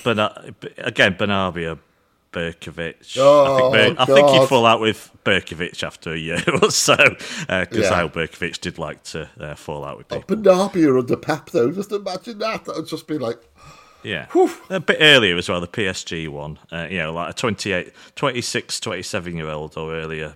but 0.04 0.20
uh, 0.20 0.30
again, 0.80 1.16
Benarbia, 1.16 1.80
Berkovic. 2.34 3.18
I 3.18 3.22
Oh, 3.22 3.72
think, 3.72 3.96
Ber- 3.98 4.02
I 4.02 4.06
think 4.06 4.30
he'd 4.30 4.50
fall 4.50 4.66
out 4.66 4.82
with 4.82 5.10
Berkovic 5.24 5.84
after 5.84 6.12
a 6.12 6.18
year 6.18 6.44
or 6.62 6.72
so 6.72 6.98
because 6.98 7.68
Yeah. 7.72 7.94
how 7.94 8.08
Berkovic 8.10 8.60
did 8.60 8.78
like 8.78 9.04
to 9.04 9.30
uh, 9.40 9.56
fall 9.56 9.86
out 9.86 9.98
with 9.98 10.08
people. 10.10 10.24
but 10.28 10.42
Narbia 10.42 11.00
under 11.00 11.16
Pep 11.16 11.52
though, 11.52 11.72
just 11.72 11.92
imagine 11.92 12.40
that. 12.40 12.66
That 12.66 12.76
would 12.76 12.88
just 12.88 13.08
be 13.08 13.18
like, 13.18 13.40
Yeah. 14.04 14.26
Whew. 14.34 14.52
A 14.70 14.80
bit 14.82 14.98
earlier 15.00 15.38
as 15.38 15.48
well, 15.48 15.62
the 15.62 15.68
PSG 15.68 16.28
one. 16.28 16.60
Uh, 16.72 16.88
you 16.90 16.98
know, 16.98 17.14
like 17.14 17.30
a 17.30 17.34
28, 17.34 17.94
26, 18.16 18.80
27 18.82 19.38
year 19.38 19.48
old 19.48 19.78
or 19.78 19.94
earlier 19.96 20.36